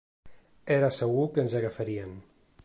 Era 0.75 0.89
segur 0.95 1.27
que 1.35 1.45
ens 1.45 1.55
agafarien 1.61 2.17